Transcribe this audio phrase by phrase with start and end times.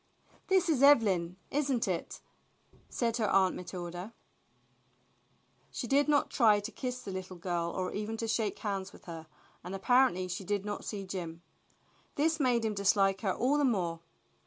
[0.47, 2.21] "This is Evelyn, isn't it?"
[2.89, 4.15] said her Aunt Matilda.
[5.69, 9.05] She did not try to kiss the little girl or even to shake hands with
[9.05, 9.27] her,
[9.63, 11.43] and apparently she did not see Jim.
[12.15, 13.99] This made him dislike her all the more.